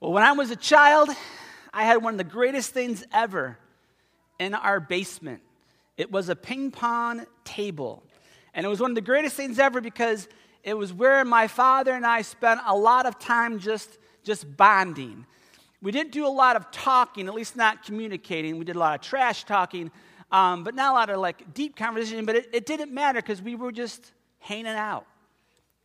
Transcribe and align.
Well, 0.00 0.12
when 0.12 0.22
I 0.22 0.30
was 0.30 0.52
a 0.52 0.56
child, 0.56 1.10
I 1.74 1.82
had 1.82 1.96
one 1.96 2.14
of 2.14 2.18
the 2.18 2.24
greatest 2.24 2.70
things 2.70 3.04
ever 3.12 3.58
in 4.38 4.54
our 4.54 4.78
basement. 4.78 5.42
It 5.96 6.12
was 6.12 6.28
a 6.28 6.36
ping 6.36 6.70
pong 6.70 7.26
table. 7.42 8.04
And 8.54 8.64
it 8.64 8.68
was 8.68 8.78
one 8.78 8.92
of 8.92 8.94
the 8.94 9.00
greatest 9.00 9.34
things 9.34 9.58
ever 9.58 9.80
because 9.80 10.28
it 10.62 10.74
was 10.74 10.92
where 10.92 11.24
my 11.24 11.48
father 11.48 11.92
and 11.92 12.06
I 12.06 12.22
spent 12.22 12.60
a 12.64 12.76
lot 12.76 13.06
of 13.06 13.18
time 13.18 13.58
just, 13.58 13.98
just 14.22 14.56
bonding. 14.56 15.26
We 15.82 15.90
didn't 15.90 16.12
do 16.12 16.26
a 16.26 16.28
lot 16.28 16.54
of 16.54 16.70
talking, 16.70 17.26
at 17.26 17.34
least 17.34 17.56
not 17.56 17.84
communicating. 17.84 18.56
We 18.56 18.64
did 18.64 18.76
a 18.76 18.78
lot 18.78 18.94
of 18.94 19.00
trash 19.00 19.44
talking, 19.44 19.90
um, 20.30 20.62
but 20.62 20.76
not 20.76 20.92
a 20.92 20.94
lot 20.94 21.10
of 21.10 21.18
like 21.18 21.54
deep 21.54 21.74
conversation. 21.74 22.24
But 22.24 22.36
it, 22.36 22.50
it 22.52 22.66
didn't 22.66 22.94
matter 22.94 23.20
because 23.20 23.42
we 23.42 23.56
were 23.56 23.72
just 23.72 24.12
hanging 24.38 24.66
out 24.68 25.06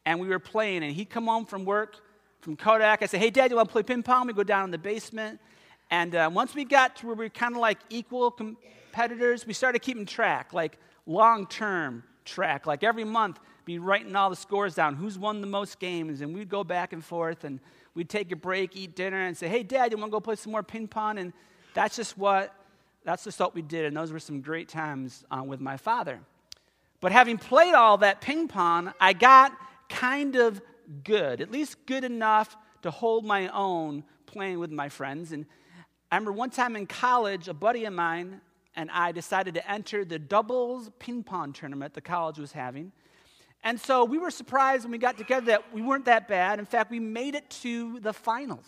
and 0.06 0.20
we 0.20 0.28
were 0.28 0.38
playing. 0.38 0.84
And 0.84 0.94
he'd 0.94 1.10
come 1.10 1.26
home 1.26 1.48
from 1.48 1.66
work 1.66 2.00
from 2.44 2.58
Kodak. 2.58 3.02
I 3.02 3.06
said, 3.06 3.22
Hey, 3.22 3.30
Dad, 3.30 3.50
you 3.50 3.56
want 3.56 3.70
to 3.70 3.72
play 3.72 3.84
ping 3.84 4.04
pong? 4.04 4.28
We 4.28 4.34
go 4.34 4.44
down 4.44 4.66
in 4.66 4.72
the 4.72 4.78
basement. 4.78 5.40
And 5.90 6.14
uh, 6.14 6.30
once 6.32 6.54
we 6.54 6.66
got 6.66 6.98
to 6.98 7.08
where 7.08 7.16
we 7.16 7.26
were 7.26 7.30
kind 7.30 7.56
of 7.56 7.62
like 7.62 7.80
equal 7.90 8.32
competitors, 8.32 9.48
we 9.48 9.54
started 9.54 9.80
keeping 9.80 10.06
track, 10.06 10.52
like 10.52 10.78
long 11.06 11.48
term 11.48 12.04
track. 12.26 12.68
Like 12.68 12.84
every 12.84 13.06
month, 13.06 13.40
be 13.64 13.80
writing 13.80 14.14
all 14.16 14.30
the 14.30 14.36
scores 14.36 14.76
down, 14.76 14.96
who's 14.96 15.18
won 15.18 15.40
the 15.40 15.48
most 15.48 15.80
games. 15.80 16.20
And 16.20 16.34
we'd 16.34 16.50
go 16.50 16.66
back 16.66 16.92
and 16.92 17.04
forth 17.04 17.46
and 17.46 17.62
we'd 17.96 18.10
take 18.10 18.32
a 18.34 18.36
break, 18.36 18.76
eat 18.76 18.94
dinner, 18.94 19.22
and 19.22 19.38
say, 19.38 19.48
Hey, 19.48 19.64
Dad, 19.64 19.92
you 19.92 19.98
want 19.98 20.10
to 20.10 20.12
go 20.12 20.20
play 20.20 20.36
some 20.36 20.52
more 20.52 20.64
ping 20.64 20.88
pong? 20.88 21.20
And 21.20 21.32
that's 21.74 21.96
just 21.96 22.18
what. 22.18 22.54
That's 23.06 23.26
just 23.26 23.38
what 23.38 23.54
we 23.54 23.62
did, 23.62 23.84
and 23.84 23.98
those 23.98 24.14
were 24.14 24.20
some 24.20 24.40
great 24.40 24.70
times 24.70 25.26
uh, 25.30 25.44
with 25.44 25.60
my 25.60 25.76
father. 25.76 26.22
But 27.02 27.12
having 27.12 27.38
played 27.38 27.74
all 27.74 27.98
that 27.98 28.22
ping 28.22 28.48
pong, 28.48 28.94
I 28.98 29.12
got 29.12 29.52
kind 29.90 30.38
of 30.38 30.62
good, 31.04 31.42
at 31.42 31.52
least 31.52 31.86
good 31.86 32.04
enough 32.04 32.56
to 32.82 32.92
hold 32.92 33.26
my 33.26 33.48
own 33.50 34.04
playing 34.26 34.60
with 34.60 34.72
my 34.72 34.90
friends. 34.90 35.32
And 35.32 35.46
I 36.12 36.16
remember 36.16 36.34
one 36.34 36.50
time 36.50 36.76
in 36.76 36.86
college, 36.86 37.48
a 37.48 37.54
buddy 37.54 37.86
of 37.86 37.94
mine 37.94 38.42
and 38.76 38.90
I 38.92 39.12
decided 39.12 39.54
to 39.56 39.72
enter 39.72 40.04
the 40.04 40.20
doubles 40.20 40.90
ping 41.00 41.24
pong 41.24 41.54
tournament 41.54 41.94
the 41.94 42.02
college 42.02 42.40
was 42.40 42.52
having. 42.52 42.92
And 43.64 43.80
so 43.80 44.04
we 44.04 44.18
were 44.18 44.32
surprised 44.32 44.84
when 44.84 44.92
we 44.92 44.98
got 44.98 45.18
together 45.18 45.46
that 45.48 45.74
we 45.74 45.82
weren't 45.82 46.06
that 46.06 46.28
bad. 46.28 46.60
In 46.60 46.66
fact, 46.66 46.92
we 46.92 47.00
made 47.00 47.36
it 47.36 47.50
to 47.62 48.00
the 48.02 48.12
finals. 48.12 48.68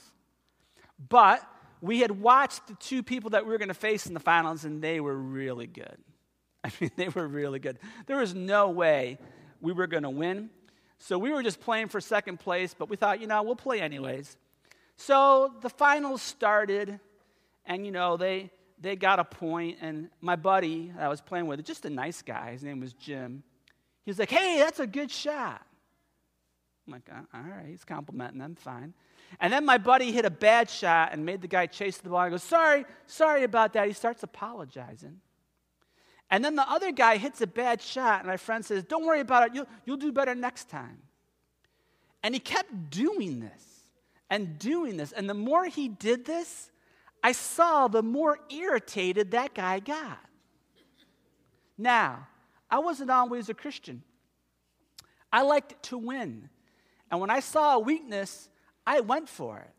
But 1.10 1.46
we 1.82 2.00
had 2.00 2.12
watched 2.12 2.68
the 2.68 2.76
two 2.76 3.04
people 3.04 3.32
that 3.32 3.46
we 3.46 3.52
were 3.52 3.58
going 3.58 3.68
to 3.68 3.74
face 3.74 4.06
in 4.06 4.14
the 4.14 4.20
finals, 4.22 4.64
and 4.64 4.82
they 4.82 5.02
were 5.02 5.16
really 5.16 5.68
good. 5.68 5.98
I 6.64 6.72
mean, 6.80 6.92
they 6.96 7.10
were 7.10 7.28
really 7.28 7.60
good. 7.60 7.78
There 8.06 8.18
was 8.18 8.34
no 8.34 8.70
way 8.70 9.20
we 9.60 9.74
were 9.74 9.88
going 9.88 10.04
to 10.04 10.10
win. 10.10 10.50
So 11.00 11.18
we 11.18 11.32
were 11.32 11.44
just 11.44 11.60
playing 11.60 11.90
for 11.90 12.00
second 12.02 12.40
place, 12.40 12.74
but 12.74 12.90
we 12.90 12.96
thought, 12.96 13.20
you 13.20 13.28
know, 13.28 13.44
we'll 13.44 13.56
play 13.56 13.82
anyways. 13.82 14.38
So 14.98 15.54
the 15.62 15.70
finals 15.70 16.22
started, 16.22 17.00
and, 17.66 17.86
you 17.86 17.92
know, 17.92 18.18
they, 18.18 18.50
they 18.80 18.96
got 18.96 19.20
a 19.20 19.26
point, 19.26 19.78
and 19.82 20.10
my 20.22 20.36
buddy 20.36 20.92
that 20.96 21.04
I 21.04 21.10
was 21.10 21.22
playing 21.22 21.48
with, 21.48 21.64
just 21.66 21.86
a 21.86 21.90
nice 21.90 22.22
guy, 22.22 22.52
his 22.52 22.64
name 22.64 22.80
was 22.80 22.94
Jim, 22.94 23.44
he 24.04 24.12
was 24.12 24.20
like, 24.20 24.32
hey, 24.32 24.58
that's 24.60 24.80
a 24.80 24.88
good 24.88 25.12
shot. 25.12 25.62
I'm 26.88 26.94
like, 26.94 27.10
uh, 27.12 27.22
all 27.34 27.44
right, 27.44 27.66
he's 27.68 27.84
complimenting 27.84 28.40
them, 28.40 28.56
fine. 28.56 28.94
And 29.40 29.52
then 29.52 29.66
my 29.66 29.78
buddy 29.78 30.12
hit 30.12 30.24
a 30.24 30.30
bad 30.30 30.70
shot 30.70 31.10
and 31.12 31.26
made 31.26 31.42
the 31.42 31.48
guy 31.48 31.66
chase 31.66 31.98
the 31.98 32.10
ball. 32.10 32.20
I 32.20 32.30
go, 32.30 32.38
sorry, 32.38 32.86
sorry 33.08 33.44
about 33.44 33.74
that. 33.74 33.88
He 33.88 33.94
starts 33.94 34.24
apologizing. 34.24 35.20
And 36.32 36.44
then 36.44 36.56
the 36.56 36.70
other 36.70 36.92
guy 36.92 37.18
hits 37.18 37.42
a 37.42 37.48
bad 37.48 37.82
shot, 37.82 38.20
and 38.20 38.28
my 38.28 38.38
friend 38.38 38.66
says, 38.66 38.84
Don't 38.84 39.06
worry 39.06 39.20
about 39.20 39.48
it, 39.48 39.56
you'll, 39.56 39.68
you'll 39.86 39.98
do 39.98 40.12
better 40.12 40.34
next 40.34 40.70
time. 40.70 40.98
And 42.24 42.34
he 42.34 42.40
kept 42.40 42.90
doing 42.90 43.40
this 43.40 43.64
and 44.30 44.58
doing 44.58 44.98
this. 44.98 45.12
And 45.12 45.30
the 45.30 45.36
more 45.36 45.66
he 45.66 45.88
did 45.88 46.26
this, 46.26 46.72
I 47.24 47.32
saw 47.32 47.88
the 47.88 48.04
more 48.04 48.40
irritated 48.50 49.32
that 49.32 49.54
guy 49.54 49.80
got. 49.80 50.20
Now, 51.78 52.28
I 52.70 52.80
wasn't 52.80 53.12
always 53.12 53.50
a 53.50 53.54
Christian. 53.54 54.04
I 55.32 55.42
liked 55.44 55.84
to 55.84 55.98
win. 55.98 56.50
And 57.12 57.20
when 57.20 57.30
I 57.30 57.40
saw 57.40 57.76
a 57.76 57.80
weakness, 57.80 58.50
I 58.88 59.02
went 59.02 59.30
for 59.30 59.60
it. 59.60 59.72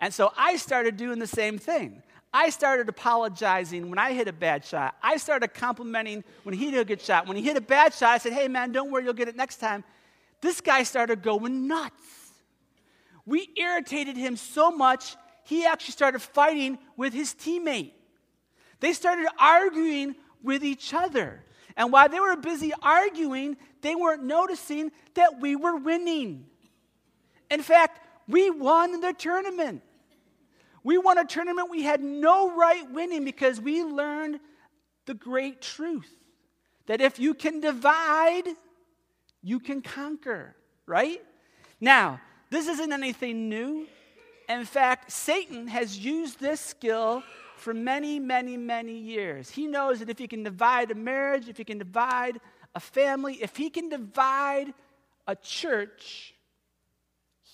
And 0.00 0.14
so 0.14 0.32
I 0.36 0.56
started 0.56 0.96
doing 0.96 1.18
the 1.18 1.26
same 1.26 1.58
thing. 1.58 2.02
I 2.32 2.50
started 2.50 2.88
apologizing 2.88 3.88
when 3.88 3.98
I 3.98 4.12
hit 4.12 4.28
a 4.28 4.32
bad 4.32 4.64
shot. 4.64 4.96
I 5.02 5.16
started 5.16 5.54
complimenting 5.54 6.24
when 6.42 6.54
he 6.54 6.70
hit 6.70 6.78
a 6.78 6.84
good 6.84 7.00
shot. 7.00 7.26
When 7.26 7.36
he 7.36 7.42
hit 7.42 7.56
a 7.56 7.60
bad 7.60 7.94
shot, 7.94 8.10
I 8.10 8.18
said, 8.18 8.32
hey, 8.32 8.48
man, 8.48 8.72
don't 8.72 8.90
worry, 8.90 9.04
you'll 9.04 9.14
get 9.14 9.28
it 9.28 9.36
next 9.36 9.56
time. 9.56 9.82
This 10.40 10.60
guy 10.60 10.82
started 10.82 11.22
going 11.22 11.66
nuts. 11.66 12.02
We 13.24 13.50
irritated 13.56 14.16
him 14.16 14.36
so 14.36 14.70
much, 14.70 15.16
he 15.44 15.64
actually 15.66 15.92
started 15.92 16.20
fighting 16.20 16.78
with 16.96 17.12
his 17.12 17.34
teammate. 17.34 17.92
They 18.80 18.92
started 18.92 19.26
arguing 19.38 20.14
with 20.42 20.64
each 20.64 20.94
other. 20.94 21.42
And 21.76 21.92
while 21.92 22.08
they 22.08 22.20
were 22.20 22.36
busy 22.36 22.72
arguing, 22.82 23.56
they 23.80 23.94
weren't 23.94 24.22
noticing 24.22 24.92
that 25.14 25.40
we 25.40 25.56
were 25.56 25.76
winning. 25.76 26.46
In 27.50 27.62
fact, 27.62 28.00
we 28.28 28.50
won 28.50 29.00
the 29.00 29.12
tournament. 29.12 29.82
We 30.84 30.98
won 30.98 31.18
a 31.18 31.24
tournament 31.24 31.70
we 31.70 31.82
had 31.82 32.02
no 32.02 32.54
right 32.56 32.90
winning 32.90 33.24
because 33.24 33.60
we 33.60 33.82
learned 33.82 34.40
the 35.06 35.14
great 35.14 35.60
truth 35.60 36.10
that 36.86 37.00
if 37.00 37.18
you 37.18 37.34
can 37.34 37.60
divide, 37.60 38.44
you 39.42 39.60
can 39.60 39.82
conquer, 39.82 40.56
right? 40.86 41.22
Now, 41.80 42.20
this 42.50 42.66
isn't 42.66 42.92
anything 42.92 43.48
new. 43.48 43.86
In 44.48 44.64
fact, 44.64 45.12
Satan 45.12 45.68
has 45.68 45.98
used 45.98 46.40
this 46.40 46.60
skill 46.60 47.22
for 47.56 47.74
many, 47.74 48.18
many, 48.18 48.56
many 48.56 48.96
years. 48.96 49.50
He 49.50 49.66
knows 49.66 49.98
that 49.98 50.08
if 50.08 50.18
he 50.18 50.26
can 50.26 50.42
divide 50.42 50.90
a 50.90 50.94
marriage, 50.94 51.48
if 51.48 51.58
he 51.58 51.64
can 51.64 51.78
divide 51.78 52.40
a 52.74 52.80
family, 52.80 53.34
if 53.42 53.56
he 53.56 53.68
can 53.68 53.88
divide 53.88 54.72
a 55.26 55.36
church, 55.36 56.34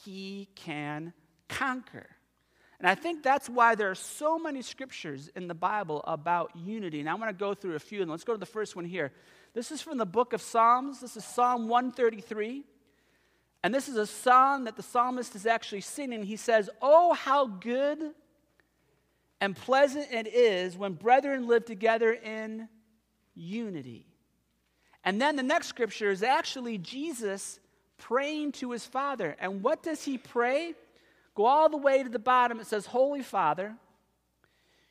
he 0.05 0.49
can 0.55 1.13
conquer. 1.49 2.14
And 2.79 2.89
I 2.89 2.95
think 2.95 3.23
that's 3.23 3.49
why 3.49 3.75
there 3.75 3.91
are 3.91 3.95
so 3.95 4.39
many 4.39 4.63
scriptures 4.63 5.31
in 5.37 5.49
the 5.49 5.55
Bible 5.55 6.03
about 6.07 6.51
unity. 6.57 7.01
And 7.01 7.09
I 7.09 7.15
want 7.15 7.29
to 7.29 7.35
go 7.35 7.55
through 7.55 7.77
a 7.77 7.81
few, 7.81 8.03
and 8.03 8.11
let's 8.11 8.25
go 8.25 8.33
to 8.33 8.39
the 8.39 8.47
first 8.47 8.75
one 8.77 8.85
here. 8.85 9.13
This 9.55 9.71
is 9.71 9.81
from 9.81 9.99
the 9.99 10.07
book 10.07 10.33
of 10.33 10.43
Psalms. 10.43 11.01
This 11.01 11.17
is 11.17 11.25
Psalm 11.25 11.69
133. 11.69 12.65
And 13.63 13.75
this 13.75 13.89
is 13.89 13.97
a 13.97 14.07
psalm 14.07 14.65
that 14.65 14.77
the 14.77 14.83
psalmist 14.83 15.35
is 15.35 15.47
actually 15.47 15.81
singing. 15.81 16.23
He 16.23 16.37
says, 16.37 16.69
Oh, 16.83 17.15
how 17.15 17.47
good 17.47 18.13
and 19.41 19.57
pleasant 19.57 20.13
it 20.13 20.27
is 20.27 20.77
when 20.77 20.95
brethren 20.95 21.47
live 21.47 21.65
together 21.65 22.13
in 22.13 22.69
unity. 23.35 24.07
And 25.05 25.21
then 25.21 25.37
the 25.37 25.43
next 25.43 25.69
scripture 25.69 26.11
is 26.11 26.23
actually 26.23 26.79
Jesus 26.79 27.61
praying 27.99 28.53
to 28.53 28.71
his 28.73 28.85
Father. 28.85 29.37
And 29.39 29.63
what 29.63 29.83
does 29.83 30.03
he 30.03 30.19
pray? 30.19 30.75
Go 31.35 31.47
all 31.47 31.69
the 31.69 31.77
way 31.77 32.03
to 32.03 32.09
the 32.09 32.19
bottom. 32.19 32.61
It 32.61 32.67
says, 32.67 32.87
Holy 32.87 33.23
Father, 33.23 33.75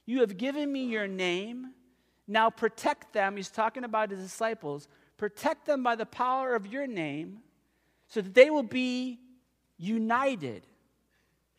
you 0.05 0.19
have 0.19 0.37
given 0.37 0.71
me 0.71 0.85
your 0.85 1.07
name. 1.07 1.71
Now 2.27 2.49
protect 2.49 3.13
them. 3.13 3.37
He's 3.37 3.49
talking 3.49 3.83
about 3.83 4.11
his 4.11 4.19
disciples. 4.19 4.87
Protect 5.17 5.65
them 5.65 5.83
by 5.83 5.95
the 5.95 6.05
power 6.05 6.55
of 6.55 6.67
your 6.67 6.87
name 6.87 7.39
so 8.07 8.21
that 8.21 8.33
they 8.33 8.49
will 8.49 8.63
be 8.63 9.19
united 9.77 10.65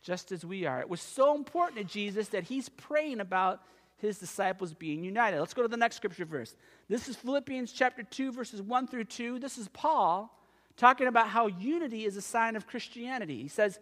just 0.01 0.31
as 0.31 0.45
we 0.45 0.65
are. 0.65 0.79
It 0.79 0.89
was 0.89 1.01
so 1.01 1.35
important 1.35 1.79
to 1.79 1.83
Jesus 1.83 2.29
that 2.29 2.43
he's 2.43 2.69
praying 2.69 3.19
about 3.19 3.61
his 3.97 4.19
disciples 4.19 4.73
being 4.73 5.03
united. 5.03 5.39
Let's 5.39 5.55
go 5.55 5.63
to 5.63 5.67
the 5.67 5.77
next 5.77 5.95
scripture 5.95 6.25
verse. 6.25 6.55
This 6.87 7.07
is 7.07 7.15
Philippians 7.15 7.71
chapter 7.71 8.03
2, 8.03 8.31
verses 8.31 8.61
1 8.61 8.87
through 8.87 9.05
2. 9.05 9.39
This 9.39 9.57
is 9.57 9.67
Paul 9.69 10.31
talking 10.77 11.07
about 11.07 11.29
how 11.29 11.47
unity 11.47 12.05
is 12.05 12.17
a 12.17 12.21
sign 12.21 12.55
of 12.55 12.67
Christianity. 12.67 13.41
He 13.41 13.47
says, 13.47 13.79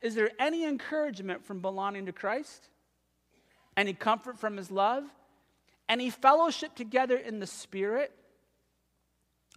is 0.00 0.14
there 0.14 0.30
any 0.38 0.64
encouragement 0.64 1.44
from 1.44 1.60
belonging 1.60 2.06
to 2.06 2.12
Christ? 2.12 2.68
Any 3.76 3.92
comfort 3.92 4.38
from 4.38 4.56
his 4.56 4.70
love? 4.70 5.04
Any 5.88 6.10
fellowship 6.10 6.74
together 6.74 7.16
in 7.16 7.40
the 7.40 7.46
Spirit? 7.46 8.12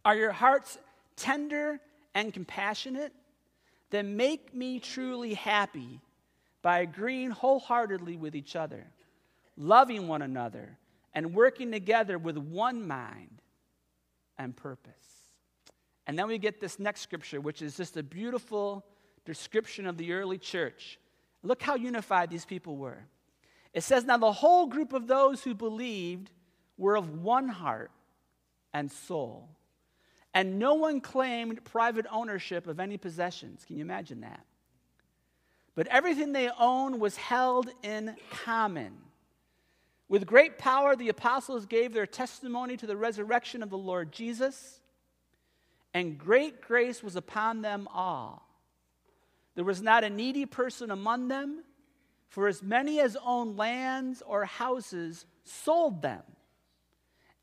Are 0.03 0.15
your 0.15 0.31
hearts 0.31 0.77
tender 1.15 1.79
and 2.15 2.33
compassionate? 2.33 3.13
Then 3.91 4.15
make 4.15 4.53
me 4.53 4.79
truly 4.79 5.33
happy 5.33 5.99
by 6.61 6.79
agreeing 6.79 7.31
wholeheartedly 7.31 8.17
with 8.17 8.35
each 8.35 8.55
other, 8.55 8.85
loving 9.57 10.07
one 10.07 10.21
another, 10.21 10.77
and 11.13 11.33
working 11.33 11.71
together 11.71 12.17
with 12.17 12.37
one 12.37 12.87
mind 12.87 13.41
and 14.37 14.55
purpose. 14.55 14.93
And 16.07 16.17
then 16.17 16.27
we 16.27 16.37
get 16.37 16.59
this 16.59 16.79
next 16.79 17.01
scripture, 17.01 17.41
which 17.41 17.61
is 17.61 17.77
just 17.77 17.97
a 17.97 18.03
beautiful 18.03 18.85
description 19.25 19.85
of 19.85 19.97
the 19.97 20.13
early 20.13 20.37
church. 20.37 20.99
Look 21.43 21.61
how 21.61 21.75
unified 21.75 22.29
these 22.29 22.45
people 22.45 22.77
were. 22.77 23.05
It 23.73 23.83
says, 23.83 24.05
Now 24.05 24.17
the 24.17 24.31
whole 24.31 24.67
group 24.67 24.93
of 24.93 25.07
those 25.07 25.43
who 25.43 25.53
believed 25.53 26.31
were 26.77 26.95
of 26.95 27.21
one 27.21 27.47
heart 27.47 27.91
and 28.73 28.91
soul, 28.91 29.49
and 30.33 30.59
no 30.59 30.75
one 30.75 31.01
claimed 31.01 31.63
private 31.63 32.05
ownership 32.11 32.67
of 32.67 32.79
any 32.79 32.97
possessions. 32.97 33.63
Can 33.65 33.77
you 33.77 33.81
imagine 33.81 34.21
that? 34.21 34.45
but 35.75 35.87
everything 35.87 36.33
they 36.33 36.49
owned 36.59 36.99
was 36.99 37.15
held 37.15 37.69
in 37.83 38.15
common. 38.29 38.97
With 40.09 40.25
great 40.25 40.57
power, 40.57 40.95
the 40.95 41.09
apostles 41.09 41.65
gave 41.65 41.93
their 41.93 42.05
testimony 42.05 42.75
to 42.77 42.85
the 42.85 42.97
resurrection 42.97 43.63
of 43.63 43.69
the 43.69 43.77
Lord 43.77 44.11
Jesus, 44.11 44.81
and 45.93 46.17
great 46.17 46.61
grace 46.61 47.01
was 47.01 47.15
upon 47.15 47.61
them 47.61 47.87
all. 47.93 48.47
There 49.55 49.65
was 49.65 49.81
not 49.81 50.03
a 50.03 50.09
needy 50.09 50.45
person 50.45 50.91
among 50.91 51.27
them, 51.27 51.63
for 52.29 52.47
as 52.47 52.63
many 52.63 52.99
as 52.99 53.17
owned 53.23 53.57
lands 53.57 54.21
or 54.25 54.45
houses 54.45 55.25
sold 55.43 56.01
them 56.01 56.23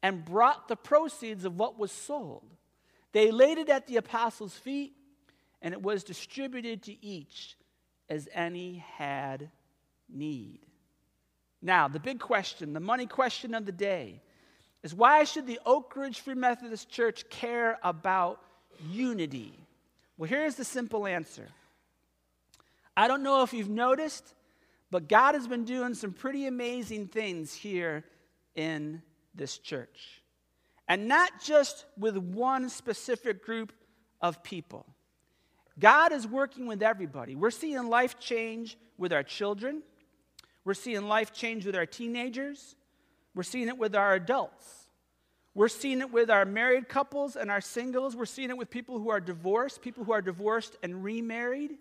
and 0.03 0.25
brought 0.25 0.69
the 0.69 0.77
proceeds 0.77 1.45
of 1.45 1.59
what 1.59 1.79
was 1.79 1.93
sold. 1.93 2.45
They 3.13 3.31
laid 3.31 3.59
it 3.59 3.69
at 3.69 3.87
the 3.87 3.97
apostles' 3.97 4.57
feet, 4.57 4.95
and 5.61 5.75
it 5.75 5.83
was 5.83 6.05
distributed 6.05 6.85
to 6.85 7.05
each 7.05 7.57
as 8.09 8.29
any 8.33 8.85
had 8.97 9.51
need. 10.09 10.61
Now, 11.61 11.89
the 11.89 12.01
big 12.01 12.21
question, 12.21 12.73
the 12.73 12.81
money 12.81 13.07
question 13.07 13.55
of 13.55 13.67
the 13.67 13.73
day, 13.73 14.23
is 14.83 14.95
why 14.95 15.25
should 15.25 15.47
the 15.47 15.59
Oak 15.67 15.97
Ridge 15.97 16.21
Free 16.21 16.35
Methodist 16.35 16.89
Church 16.89 17.29
care 17.29 17.79
about 17.83 18.41
unity? 18.89 19.53
Well, 20.17 20.29
here's 20.29 20.55
the 20.55 20.65
simple 20.65 21.07
answer. 21.07 21.49
I 22.99 23.07
don't 23.07 23.23
know 23.23 23.45
if 23.45 23.53
you've 23.53 23.69
noticed, 23.69 24.35
but 24.91 25.09
God 25.09 25.37
has 25.37 25.47
been 25.47 25.65
doing 25.65 25.95
some 25.95 26.13
pretty 26.13 26.47
amazing 26.47 27.07
things 27.07 27.55
here 27.55 28.05
in 28.57 29.03
this 29.37 29.59
church. 29.59 30.21
And 30.89 31.07
not 31.07 31.41
just 31.41 31.85
with 31.97 32.17
one 32.17 32.69
specific 32.69 33.45
group 33.45 33.73
of 34.21 34.43
people. 34.43 34.85
God 35.79 36.11
is 36.11 36.27
working 36.27 36.67
with 36.67 36.83
everybody. 36.83 37.37
We're 37.37 37.53
seeing 37.53 37.89
life 37.89 38.19
change 38.19 38.77
with 38.97 39.13
our 39.13 39.23
children. 39.23 39.85
We're 40.65 40.75
seeing 40.75 41.07
life 41.07 41.33
change 41.33 41.65
with 41.67 41.77
our 41.77 41.87
teenagers. 41.87 42.75
We're 43.33 43.45
seeing 43.45 43.69
it 43.69 43.79
with 43.79 43.95
our 43.95 44.15
adults. 44.15 44.89
We're 45.55 45.69
seeing 45.69 46.01
it 46.01 46.13
with 46.13 46.31
our 46.31 46.45
married 46.45 46.89
couples 46.89 47.37
and 47.37 47.49
our 47.49 47.61
singles. 47.61 48.17
We're 48.17 48.27
seeing 48.27 48.51
it 48.51 48.59
with 48.59 48.71
people 48.71 48.99
who 48.99 49.11
are 49.11 49.21
divorced, 49.21 49.83
people 49.83 50.03
who 50.03 50.11
are 50.11 50.23
divorced 50.23 50.75
and 50.83 51.05
remarried. 51.05 51.79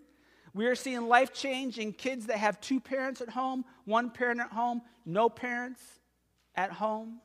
We 0.58 0.66
are 0.66 0.74
seeing 0.74 1.06
life 1.06 1.32
change 1.32 1.78
in 1.78 1.92
kids 1.92 2.26
that 2.26 2.38
have 2.38 2.60
two 2.60 2.80
parents 2.80 3.20
at 3.20 3.28
home, 3.28 3.64
one 3.84 4.10
parent 4.10 4.40
at 4.40 4.50
home, 4.50 4.82
no 5.06 5.28
parents 5.28 5.80
at 6.56 6.72
home. 6.72 7.20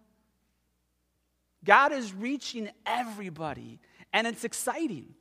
God 1.65 1.94
is 1.94 2.13
reaching 2.13 2.69
everybody, 2.85 3.80
and 4.13 4.27
it's 4.27 4.44
exciting. 4.44 5.15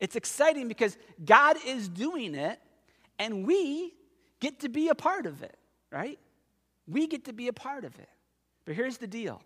It's 0.00 0.16
exciting 0.16 0.68
because 0.68 0.98
God 1.24 1.56
is 1.64 1.88
doing 1.88 2.34
it, 2.34 2.60
and 3.18 3.46
we 3.46 3.94
get 4.40 4.60
to 4.60 4.68
be 4.68 4.88
a 4.88 4.94
part 4.94 5.24
of 5.24 5.42
it, 5.42 5.56
right? 5.90 6.18
We 6.86 7.06
get 7.06 7.24
to 7.24 7.32
be 7.32 7.48
a 7.48 7.54
part 7.54 7.84
of 7.84 7.98
it. 7.98 8.10
But 8.66 8.74
here's 8.74 8.98
the 8.98 9.06
deal 9.06 9.40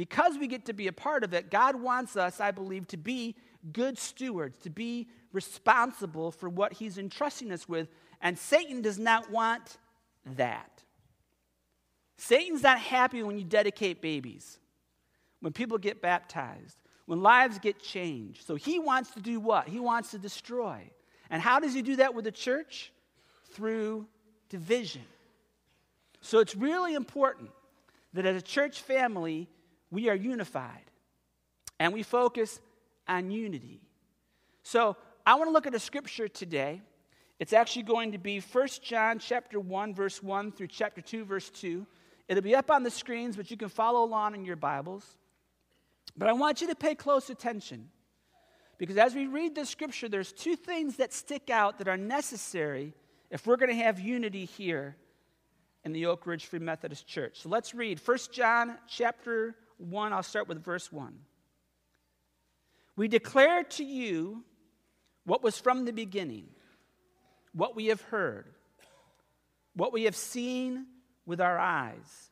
because 0.00 0.38
we 0.38 0.46
get 0.46 0.64
to 0.64 0.72
be 0.72 0.86
a 0.86 0.94
part 0.94 1.24
of 1.24 1.34
it, 1.34 1.50
God 1.50 1.76
wants 1.76 2.16
us, 2.16 2.40
I 2.40 2.52
believe, 2.52 2.88
to 2.88 2.96
be 2.96 3.36
good 3.70 3.98
stewards, 3.98 4.56
to 4.60 4.70
be 4.70 5.08
responsible 5.30 6.30
for 6.30 6.48
what 6.48 6.72
He's 6.72 6.96
entrusting 6.96 7.52
us 7.52 7.68
with, 7.68 7.86
and 8.22 8.38
Satan 8.38 8.80
does 8.80 8.98
not 8.98 9.30
want 9.30 9.76
that. 10.24 10.82
Satan's 12.16 12.62
not 12.62 12.78
happy 12.78 13.22
when 13.22 13.36
you 13.36 13.44
dedicate 13.44 14.00
babies 14.00 14.58
when 15.40 15.52
people 15.52 15.76
get 15.76 16.00
baptized, 16.00 16.80
when 17.04 17.20
lives 17.20 17.58
get 17.58 17.78
changed. 17.78 18.46
So 18.46 18.54
he 18.54 18.78
wants 18.78 19.10
to 19.10 19.20
do 19.20 19.38
what? 19.38 19.68
He 19.68 19.80
wants 19.80 20.12
to 20.12 20.18
destroy. 20.18 20.80
And 21.28 21.42
how 21.42 21.60
does 21.60 21.74
he 21.74 21.82
do 21.82 21.96
that 21.96 22.14
with 22.14 22.24
the 22.24 22.32
church? 22.32 22.90
Through 23.52 24.06
division. 24.48 25.02
So 26.22 26.38
it's 26.38 26.56
really 26.56 26.94
important 26.94 27.50
that 28.14 28.24
as 28.24 28.36
a 28.36 28.42
church 28.42 28.80
family, 28.80 29.46
we 29.90 30.08
are 30.08 30.14
unified 30.14 30.90
and 31.78 31.92
we 31.92 32.02
focus 32.02 32.60
on 33.08 33.30
unity. 33.30 33.80
So 34.62 34.96
I 35.26 35.34
want 35.34 35.48
to 35.48 35.52
look 35.52 35.66
at 35.66 35.74
a 35.74 35.80
scripture 35.80 36.28
today. 36.28 36.80
It's 37.38 37.52
actually 37.52 37.84
going 37.84 38.12
to 38.12 38.18
be 38.18 38.40
1 38.40 38.68
John 38.82 39.18
chapter 39.18 39.58
1 39.58 39.94
verse 39.94 40.22
1 40.22 40.52
through 40.52 40.68
chapter 40.68 41.00
2 41.00 41.24
verse 41.24 41.50
2. 41.50 41.86
It'll 42.28 42.42
be 42.42 42.54
up 42.54 42.70
on 42.70 42.84
the 42.84 42.90
screens, 42.90 43.36
but 43.36 43.50
you 43.50 43.56
can 43.56 43.68
follow 43.68 44.04
along 44.04 44.34
in 44.34 44.44
your 44.44 44.56
Bibles. 44.56 45.16
But 46.16 46.28
I 46.28 46.32
want 46.32 46.60
you 46.60 46.68
to 46.68 46.74
pay 46.74 46.94
close 46.94 47.30
attention 47.30 47.88
because 48.78 48.96
as 48.96 49.14
we 49.14 49.26
read 49.26 49.54
this 49.54 49.68
scripture, 49.68 50.08
there's 50.08 50.32
two 50.32 50.56
things 50.56 50.96
that 50.96 51.12
stick 51.12 51.50
out 51.50 51.78
that 51.78 51.88
are 51.88 51.96
necessary 51.96 52.94
if 53.30 53.46
we're 53.46 53.56
going 53.56 53.70
to 53.70 53.82
have 53.82 54.00
unity 54.00 54.44
here 54.44 54.96
in 55.84 55.92
the 55.92 56.06
Oak 56.06 56.26
Ridge 56.26 56.46
Free 56.46 56.58
Methodist 56.58 57.06
Church. 57.06 57.40
So 57.40 57.48
let's 57.48 57.74
read 57.74 58.00
1 58.02 58.18
John 58.32 58.78
chapter 58.88 59.54
1. 59.80 60.12
I'll 60.12 60.22
start 60.22 60.48
with 60.48 60.62
verse 60.62 60.92
1. 60.92 61.18
We 62.96 63.08
declare 63.08 63.64
to 63.64 63.84
you 63.84 64.44
what 65.24 65.42
was 65.42 65.58
from 65.58 65.84
the 65.84 65.92
beginning, 65.92 66.48
what 67.52 67.74
we 67.74 67.86
have 67.86 68.02
heard, 68.02 68.46
what 69.74 69.92
we 69.92 70.04
have 70.04 70.16
seen 70.16 70.86
with 71.24 71.40
our 71.40 71.58
eyes, 71.58 72.30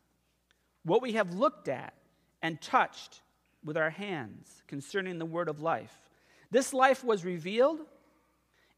what 0.85 1.03
we 1.03 1.13
have 1.13 1.35
looked 1.35 1.69
at 1.69 1.95
and 2.43 2.61
touched 2.61 3.23
with 3.65 3.77
our 3.77 3.91
hands 3.91 4.63
concerning 4.67 5.19
the 5.19 5.27
word 5.27 5.49
of 5.49 5.61
life. 5.61 5.95
This 6.51 6.73
life 6.73 7.05
was 7.05 7.25
revealed, 7.25 7.81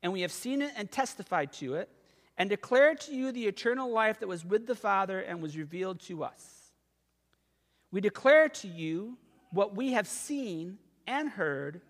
and 0.03 0.13
we 0.13 0.23
have 0.23 0.33
seen 0.33 0.63
it 0.63 0.73
and 0.77 0.91
testified 0.91 1.53
to 1.55 1.75
it, 1.75 1.89
and 2.37 2.49
declared 2.49 3.01
to 3.01 3.15
you 3.15 3.33
the 3.33 3.47
eternal 3.47 3.91
life 3.91 4.21
that 4.21 4.29
was 4.29 4.45
with 4.45 4.67
the 4.67 4.75
Father 4.75 5.21
and 5.21 5.43
was 5.43 5.57
revealed 5.57 6.01
to 6.01 6.25
us. 6.25 6.60
We 7.93 8.01
declare 8.01 8.49
to 8.49 8.69
you 8.69 9.17
what 9.53 9.75
we 9.75 9.93
have 9.93 10.07
seen 10.07 10.79
and 11.07 11.29
heard, 11.29 11.81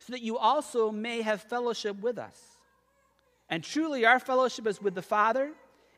so 0.00 0.12
that 0.12 0.22
you 0.22 0.36
also 0.38 0.90
may 0.90 1.22
have 1.22 1.42
fellowship 1.42 2.00
with 2.00 2.18
us. 2.18 2.38
And 3.48 3.62
truly, 3.62 4.04
our 4.04 4.18
fellowship 4.18 4.66
is 4.66 4.82
with 4.82 4.94
the 4.94 5.02
Father 5.02 5.52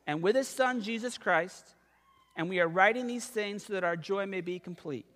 and 0.06 0.22
with 0.22 0.36
His 0.36 0.48
Son, 0.48 0.82
Jesus 0.82 1.18
Christ, 1.18 1.74
and 2.36 2.48
we 2.48 2.60
are 2.60 2.68
writing 2.68 3.06
these 3.06 3.26
things 3.26 3.66
so 3.66 3.72
that 3.74 3.84
our 3.84 3.96
joy 3.96 4.26
may 4.26 4.40
be 4.40 4.58
complete. 4.58 5.06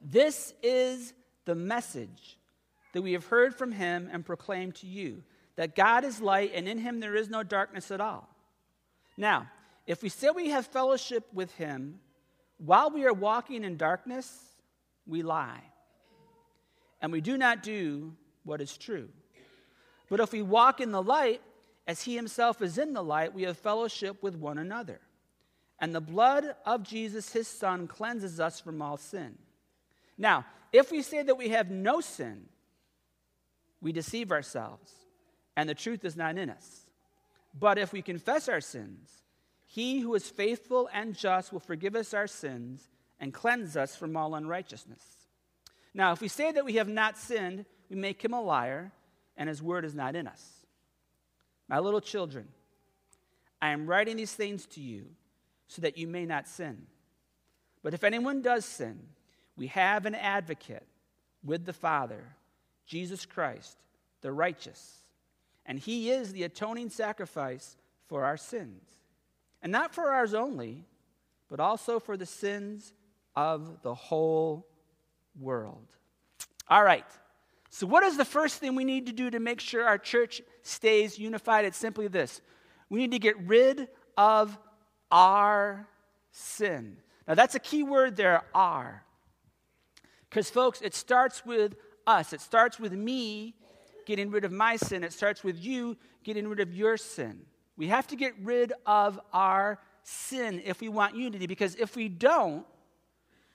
This 0.00 0.52
is 0.62 1.12
the 1.44 1.54
message 1.54 2.38
that 2.92 3.02
we 3.02 3.12
have 3.12 3.26
heard 3.26 3.54
from 3.54 3.72
him 3.72 4.08
and 4.12 4.24
proclaimed 4.24 4.76
to 4.76 4.86
you 4.86 5.22
that 5.56 5.74
God 5.74 6.04
is 6.04 6.20
light 6.20 6.52
and 6.54 6.68
in 6.68 6.78
him 6.78 7.00
there 7.00 7.14
is 7.14 7.28
no 7.28 7.42
darkness 7.42 7.90
at 7.90 8.00
all. 8.00 8.28
Now, 9.16 9.50
if 9.86 10.02
we 10.02 10.08
say 10.08 10.30
we 10.30 10.50
have 10.50 10.66
fellowship 10.66 11.26
with 11.32 11.52
him 11.54 12.00
while 12.64 12.90
we 12.90 13.04
are 13.04 13.12
walking 13.12 13.64
in 13.64 13.76
darkness, 13.76 14.32
we 15.06 15.22
lie. 15.22 15.62
And 17.00 17.12
we 17.12 17.20
do 17.20 17.36
not 17.36 17.62
do 17.62 18.14
what 18.44 18.60
is 18.60 18.76
true. 18.76 19.08
But 20.08 20.20
if 20.20 20.32
we 20.32 20.42
walk 20.42 20.80
in 20.80 20.90
the 20.90 21.02
light, 21.02 21.42
as 21.86 22.02
he 22.02 22.16
himself 22.16 22.62
is 22.62 22.78
in 22.78 22.94
the 22.94 23.02
light, 23.02 23.34
we 23.34 23.42
have 23.42 23.58
fellowship 23.58 24.22
with 24.22 24.36
one 24.36 24.58
another. 24.58 25.00
And 25.78 25.94
the 25.94 26.00
blood 26.00 26.54
of 26.64 26.82
Jesus, 26.82 27.32
his 27.32 27.48
son, 27.48 27.86
cleanses 27.86 28.40
us 28.40 28.60
from 28.60 28.80
all 28.80 28.96
sin. 28.96 29.36
Now, 30.16 30.46
if 30.72 30.90
we 30.90 31.02
say 31.02 31.22
that 31.22 31.36
we 31.36 31.50
have 31.50 31.70
no 31.70 32.00
sin, 32.00 32.46
we 33.82 33.92
deceive 33.92 34.32
ourselves, 34.32 34.90
and 35.56 35.68
the 35.68 35.74
truth 35.74 36.04
is 36.04 36.16
not 36.16 36.38
in 36.38 36.48
us. 36.48 36.90
But 37.58 37.76
if 37.76 37.92
we 37.92 38.00
confess 38.00 38.48
our 38.48 38.62
sins, 38.62 39.23
he 39.74 39.98
who 39.98 40.14
is 40.14 40.30
faithful 40.30 40.88
and 40.92 41.16
just 41.16 41.52
will 41.52 41.58
forgive 41.58 41.96
us 41.96 42.14
our 42.14 42.28
sins 42.28 42.88
and 43.18 43.34
cleanse 43.34 43.76
us 43.76 43.96
from 43.96 44.16
all 44.16 44.36
unrighteousness. 44.36 45.02
Now, 45.92 46.12
if 46.12 46.20
we 46.20 46.28
say 46.28 46.52
that 46.52 46.64
we 46.64 46.74
have 46.74 46.86
not 46.86 47.18
sinned, 47.18 47.64
we 47.90 47.96
make 47.96 48.24
him 48.24 48.34
a 48.34 48.40
liar, 48.40 48.92
and 49.36 49.48
his 49.48 49.60
word 49.60 49.84
is 49.84 49.92
not 49.92 50.14
in 50.14 50.28
us. 50.28 50.64
My 51.66 51.80
little 51.80 52.00
children, 52.00 52.46
I 53.60 53.70
am 53.70 53.88
writing 53.88 54.16
these 54.16 54.32
things 54.32 54.64
to 54.66 54.80
you 54.80 55.06
so 55.66 55.82
that 55.82 55.98
you 55.98 56.06
may 56.06 56.24
not 56.24 56.46
sin. 56.46 56.86
But 57.82 57.94
if 57.94 58.04
anyone 58.04 58.42
does 58.42 58.64
sin, 58.64 59.00
we 59.56 59.66
have 59.66 60.06
an 60.06 60.14
advocate 60.14 60.86
with 61.42 61.64
the 61.64 61.72
Father, 61.72 62.22
Jesus 62.86 63.26
Christ, 63.26 63.76
the 64.20 64.30
righteous. 64.30 64.98
And 65.66 65.80
he 65.80 66.12
is 66.12 66.32
the 66.32 66.44
atoning 66.44 66.90
sacrifice 66.90 67.76
for 68.06 68.24
our 68.24 68.36
sins. 68.36 68.84
And 69.64 69.72
not 69.72 69.94
for 69.94 70.12
ours 70.12 70.34
only, 70.34 70.84
but 71.48 71.58
also 71.58 71.98
for 71.98 72.18
the 72.18 72.26
sins 72.26 72.92
of 73.34 73.82
the 73.82 73.94
whole 73.94 74.68
world. 75.40 75.86
All 76.68 76.84
right. 76.84 77.06
So, 77.70 77.86
what 77.86 78.04
is 78.04 78.18
the 78.18 78.26
first 78.26 78.60
thing 78.60 78.76
we 78.76 78.84
need 78.84 79.06
to 79.06 79.12
do 79.12 79.30
to 79.30 79.40
make 79.40 79.60
sure 79.60 79.84
our 79.84 79.98
church 79.98 80.42
stays 80.62 81.18
unified? 81.18 81.64
It's 81.64 81.78
simply 81.78 82.08
this 82.08 82.42
we 82.90 83.00
need 83.00 83.12
to 83.12 83.18
get 83.18 83.36
rid 83.46 83.88
of 84.18 84.56
our 85.10 85.88
sin. 86.30 86.98
Now, 87.26 87.34
that's 87.34 87.54
a 87.54 87.58
key 87.58 87.82
word 87.82 88.16
there, 88.16 88.42
our. 88.54 89.02
Because, 90.28 90.50
folks, 90.50 90.82
it 90.82 90.94
starts 90.94 91.44
with 91.44 91.74
us, 92.06 92.34
it 92.34 92.42
starts 92.42 92.78
with 92.78 92.92
me 92.92 93.54
getting 94.04 94.30
rid 94.30 94.44
of 94.44 94.52
my 94.52 94.76
sin. 94.76 95.02
It 95.02 95.14
starts 95.14 95.42
with 95.42 95.58
you 95.58 95.96
getting 96.22 96.46
rid 96.48 96.60
of 96.60 96.74
your 96.74 96.98
sin. 96.98 97.46
We 97.76 97.88
have 97.88 98.06
to 98.08 98.16
get 98.16 98.34
rid 98.42 98.72
of 98.86 99.20
our 99.32 99.80
sin 100.02 100.62
if 100.64 100.80
we 100.80 100.88
want 100.88 101.16
unity, 101.16 101.46
because 101.46 101.74
if 101.76 101.96
we 101.96 102.08
don't, 102.08 102.64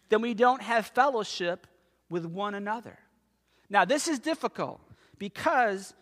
then 0.10 0.22
we 0.22 0.34
don't 0.34 0.62
have 0.62 0.88
fellowship 0.88 1.68
with 2.10 2.26
one 2.26 2.56
another. 2.56 2.98
Now, 3.70 3.86
this 3.86 4.08
is 4.08 4.20
difficult 4.20 4.82
because 5.20 5.94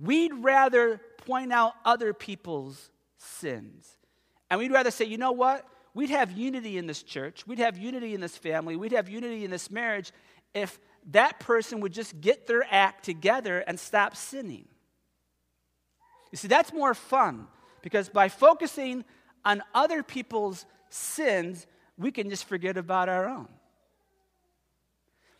we'd 0.00 0.32
rather 0.32 1.00
point 1.26 1.52
out 1.52 1.74
other 1.84 2.14
people's 2.14 2.90
sins. 3.16 3.88
And 4.50 4.60
we'd 4.60 4.72
rather 4.72 4.90
say, 4.90 5.04
you 5.04 5.18
know 5.18 5.32
what? 5.32 5.66
We'd 5.94 6.10
have 6.10 6.32
unity 6.32 6.78
in 6.78 6.86
this 6.86 7.02
church. 7.02 7.46
We'd 7.46 7.58
have 7.58 7.76
unity 7.76 8.14
in 8.14 8.20
this 8.20 8.36
family. 8.36 8.76
We'd 8.76 8.92
have 8.92 9.08
unity 9.08 9.44
in 9.44 9.50
this 9.50 9.70
marriage 9.70 10.12
if 10.54 10.78
that 11.10 11.40
person 11.40 11.80
would 11.80 11.92
just 11.92 12.20
get 12.20 12.46
their 12.46 12.64
act 12.70 13.04
together 13.04 13.58
and 13.60 13.78
stop 13.78 14.16
sinning. 14.16 14.66
You 16.32 16.38
see, 16.38 16.48
that's 16.48 16.72
more 16.72 16.94
fun 16.94 17.46
because 17.82 18.08
by 18.08 18.28
focusing 18.28 19.04
on 19.44 19.62
other 19.74 20.02
people's 20.02 20.64
sins, 20.88 21.66
we 21.96 22.10
can 22.10 22.30
just 22.30 22.46
forget 22.46 22.76
about 22.76 23.08
our 23.08 23.28
own. 23.28 23.48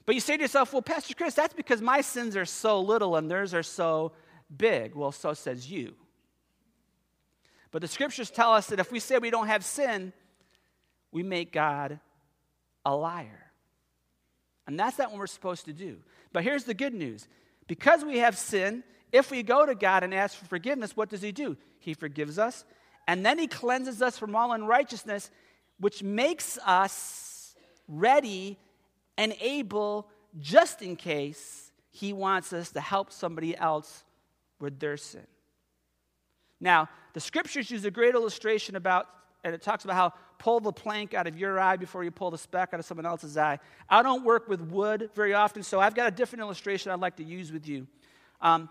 But 0.04 0.14
you 0.14 0.20
say 0.20 0.36
to 0.36 0.42
yourself, 0.42 0.72
well, 0.72 0.82
Pastor 0.82 1.14
Chris, 1.14 1.34
that's 1.34 1.54
because 1.54 1.80
my 1.80 2.00
sins 2.00 2.36
are 2.36 2.44
so 2.44 2.80
little 2.80 3.16
and 3.16 3.30
theirs 3.30 3.54
are 3.54 3.62
so 3.62 4.12
big. 4.54 4.94
Well, 4.94 5.12
so 5.12 5.32
says 5.32 5.70
you. 5.70 5.94
But 7.70 7.82
the 7.82 7.88
scriptures 7.88 8.30
tell 8.30 8.52
us 8.52 8.66
that 8.66 8.80
if 8.80 8.92
we 8.92 9.00
say 9.00 9.18
we 9.18 9.30
don't 9.30 9.46
have 9.46 9.64
sin, 9.64 10.12
we 11.10 11.22
make 11.22 11.52
God 11.52 12.00
a 12.84 12.94
liar. 12.94 13.50
And 14.66 14.78
that's 14.78 14.98
not 14.98 15.10
what 15.10 15.18
we're 15.18 15.26
supposed 15.26 15.64
to 15.66 15.72
do. 15.72 15.98
But 16.32 16.44
here's 16.44 16.64
the 16.64 16.74
good 16.74 16.94
news 16.94 17.28
because 17.66 18.04
we 18.04 18.18
have 18.18 18.36
sin, 18.36 18.82
if 19.12 19.30
we 19.30 19.42
go 19.42 19.66
to 19.66 19.74
God 19.74 20.02
and 20.02 20.14
ask 20.14 20.36
for 20.36 20.46
forgiveness, 20.46 20.96
what 20.96 21.08
does 21.10 21.22
He 21.22 21.32
do? 21.32 21.56
He 21.78 21.94
forgives 21.94 22.38
us, 22.38 22.64
and 23.06 23.24
then 23.24 23.38
He 23.38 23.46
cleanses 23.46 24.00
us 24.00 24.18
from 24.18 24.34
all 24.34 24.52
unrighteousness, 24.52 25.30
which 25.78 26.02
makes 26.02 26.58
us 26.66 27.54
ready 27.86 28.58
and 29.18 29.34
able 29.40 30.08
just 30.40 30.80
in 30.80 30.96
case 30.96 31.70
He 31.90 32.12
wants 32.12 32.52
us 32.52 32.70
to 32.72 32.80
help 32.80 33.12
somebody 33.12 33.56
else 33.56 34.04
with 34.58 34.80
their 34.80 34.96
sin. 34.96 35.26
Now, 36.60 36.88
the 37.12 37.20
scriptures 37.20 37.70
use 37.70 37.84
a 37.84 37.90
great 37.90 38.14
illustration 38.14 38.76
about, 38.76 39.08
and 39.44 39.54
it 39.54 39.60
talks 39.60 39.84
about 39.84 39.96
how 39.96 40.12
pull 40.38 40.60
the 40.60 40.72
plank 40.72 41.12
out 41.14 41.26
of 41.26 41.36
your 41.36 41.60
eye 41.60 41.76
before 41.76 42.02
you 42.02 42.10
pull 42.10 42.30
the 42.30 42.38
speck 42.38 42.70
out 42.72 42.80
of 42.80 42.86
someone 42.86 43.06
else's 43.06 43.36
eye. 43.36 43.58
I 43.88 44.02
don't 44.02 44.24
work 44.24 44.48
with 44.48 44.60
wood 44.60 45.10
very 45.14 45.34
often, 45.34 45.62
so 45.62 45.78
I've 45.78 45.94
got 45.94 46.08
a 46.08 46.10
different 46.10 46.40
illustration 46.40 46.90
I'd 46.90 47.00
like 47.00 47.16
to 47.16 47.24
use 47.24 47.52
with 47.52 47.68
you. 47.68 47.86
Um, 48.40 48.68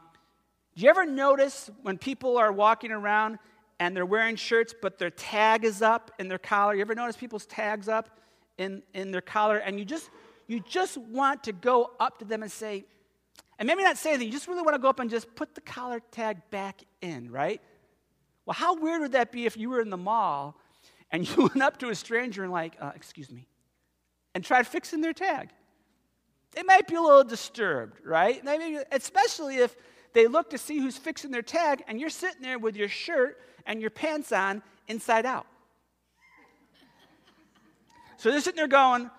do 0.82 0.86
you 0.86 0.90
ever 0.90 1.06
notice 1.06 1.70
when 1.84 2.00
people 2.00 2.40
are 2.40 2.52
walking 2.52 2.92
around 2.92 3.38
and 3.80 3.96
they're 3.96 4.04
wearing 4.04 4.36
shirts, 4.36 4.74
but 4.82 4.98
their 4.98 5.12
tag 5.12 5.64
is 5.64 5.84
up 5.84 6.10
in 6.18 6.28
their 6.28 6.40
collar? 6.40 6.74
You 6.74 6.82
ever 6.82 6.96
notice 6.96 7.16
people's 7.16 7.46
tags 7.46 7.88
up 7.88 8.10
in, 8.58 8.82
in 8.96 9.12
their 9.12 9.22
collar? 9.22 9.58
And 9.58 9.78
you 9.78 9.86
just, 9.86 10.10
you 10.48 10.60
just 10.60 10.98
want 10.98 11.44
to 11.44 11.52
go 11.52 11.92
up 12.00 12.18
to 12.18 12.26
them 12.26 12.42
and 12.42 12.52
say, 12.52 12.86
and 13.60 13.68
maybe 13.68 13.84
not 13.84 13.96
say 13.96 14.10
anything, 14.10 14.26
you 14.26 14.34
just 14.34 14.48
really 14.48 14.64
want 14.64 14.74
to 14.74 14.80
go 14.80 14.90
up 14.90 15.00
and 15.00 15.08
just 15.08 15.36
put 15.36 15.54
the 15.54 15.62
collar 15.62 16.02
tag 16.10 16.38
back 16.50 16.82
in, 17.00 17.30
right? 17.30 17.62
Well, 18.48 18.56
how 18.56 18.74
weird 18.74 19.02
would 19.02 19.12
that 19.12 19.32
be 19.32 19.46
if 19.46 19.58
you 19.58 19.70
were 19.70 19.82
in 19.82 19.92
the 19.92 19.98
mall 19.98 20.58
and 21.12 21.30
you 21.38 21.44
went 21.44 21.62
up 21.62 21.78
to 21.78 21.90
a 21.90 21.96
stranger 21.96 22.42
and, 22.42 22.52
like, 22.52 22.76
uh, 22.82 22.90
excuse 22.96 23.30
me, 23.30 23.48
and 24.34 24.44
tried 24.44 24.66
fixing 24.66 25.02
their 25.02 25.14
tag? 25.14 25.52
They 26.54 26.64
might 26.64 26.88
be 26.88 26.96
a 26.96 27.02
little 27.02 27.24
disturbed, 27.24 28.04
right? 28.04 28.44
Especially 28.92 29.58
if 29.58 29.76
they 30.13 30.27
look 30.27 30.50
to 30.51 30.58
see 30.58 30.80
who's 30.80 30.98
fixing 30.98 31.32
their 31.32 31.41
tag 31.41 31.84
and 31.88 32.00
you're 32.00 32.10
sitting 32.10 32.41
there 32.41 32.60
with 32.60 32.75
your 32.75 32.89
shirt 32.89 33.38
and 33.65 33.82
your 33.82 33.89
pants 33.89 34.32
on 34.32 34.62
inside 34.88 35.25
out. 35.25 35.46
So 38.18 38.30
they're 38.30 38.41
sitting 38.41 38.58
there 38.58 38.68
going, 38.68 39.10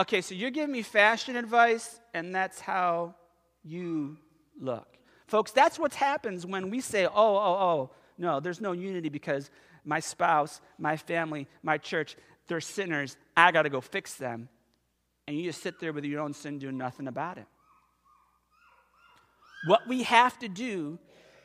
okay, 0.00 0.20
so 0.20 0.34
you're 0.34 0.50
giving 0.50 0.72
me 0.72 0.82
fashion 0.82 1.36
advice, 1.36 2.00
and 2.14 2.34
that's 2.34 2.58
how 2.58 3.14
you 3.62 4.16
look. 4.60 4.88
Folks, 5.28 5.52
that's 5.52 5.78
what 5.78 5.94
happens 5.94 6.44
when 6.44 6.70
we 6.70 6.80
say, 6.80 7.06
oh, 7.06 7.12
oh, 7.14 7.56
oh, 7.60 7.90
no, 8.18 8.40
there's 8.40 8.60
no 8.60 8.72
unity 8.72 9.08
because 9.08 9.50
my 9.84 10.00
spouse, 10.00 10.60
my 10.78 10.96
family, 10.96 11.46
my 11.62 11.78
church, 11.78 12.16
they're 12.48 12.60
sinners. 12.60 13.16
I 13.36 13.52
got 13.52 13.62
to 13.62 13.70
go 13.70 13.80
fix 13.80 14.14
them. 14.14 14.48
And 15.28 15.36
you 15.36 15.44
just 15.44 15.62
sit 15.62 15.78
there 15.78 15.92
with 15.92 16.04
your 16.04 16.20
own 16.20 16.32
sin 16.32 16.58
doing 16.58 16.76
nothing 16.76 17.06
about 17.06 17.38
it. 17.38 17.46
What 19.66 19.86
we 19.86 20.02
have 20.04 20.38
to 20.40 20.48
do 20.48 20.98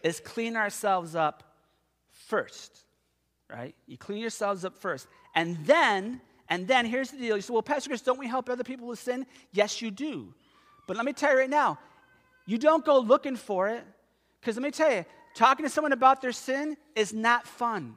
is 0.04 0.20
clean 0.20 0.56
ourselves 0.56 1.16
up 1.16 1.44
first, 2.10 2.84
right? 3.50 3.76
You 3.88 3.98
clean 3.98 4.20
yourselves 4.20 4.64
up 4.64 4.78
first. 4.78 5.08
And 5.34 5.58
then, 5.66 6.22
and 6.50 6.68
then 6.68 6.86
here's 6.86 7.12
the 7.12 7.18
deal. 7.18 7.36
You 7.36 7.42
say, 7.42 7.54
well, 7.54 7.62
Pastor 7.62 7.90
Chris, 7.90 8.02
don't 8.02 8.20
we 8.20 8.28
help 8.28 8.50
other 8.50 8.64
people 8.64 8.88
with 8.88 9.00
sin? 9.00 9.26
Yes, 9.52 9.82
you 9.82 9.92
do. 9.92 10.34
But 10.88 10.98
let 10.98 11.06
me 11.06 11.14
tell 11.14 11.32
you 11.32 11.40
right 11.40 11.50
now, 11.50 11.80
you 12.46 12.58
don't 12.58 12.86
go 12.86 13.00
looking 13.00 13.36
for 13.36 13.68
it. 13.70 13.84
Because 14.40 14.56
let 14.56 14.64
me 14.64 14.72
tell 14.72 14.92
you, 14.92 15.06
talking 15.34 15.66
to 15.66 15.70
someone 15.70 15.92
about 15.92 16.22
their 16.22 16.32
sin 16.32 16.78
is 16.96 17.14
not 17.14 17.48
fun. 17.48 17.96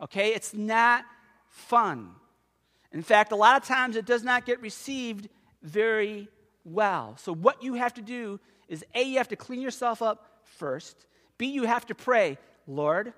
Okay? 0.00 0.34
It's 0.34 0.52
not 0.52 1.04
fun. 1.48 2.10
In 2.92 3.02
fact, 3.02 3.32
a 3.32 3.36
lot 3.36 3.60
of 3.60 3.66
times 3.66 3.96
it 3.96 4.04
does 4.04 4.22
not 4.22 4.44
get 4.44 4.60
received 4.60 5.28
very 5.62 6.28
well. 6.64 7.16
So, 7.18 7.32
what 7.32 7.62
you 7.62 7.74
have 7.74 7.94
to 7.94 8.02
do 8.02 8.40
is 8.68 8.84
A, 8.94 9.02
you 9.02 9.18
have 9.18 9.28
to 9.28 9.36
clean 9.36 9.60
yourself 9.60 10.02
up 10.02 10.40
first. 10.42 11.06
B, 11.38 11.46
you 11.46 11.64
have 11.64 11.86
to 11.86 11.94
pray, 11.94 12.38
Lord, 12.66 13.12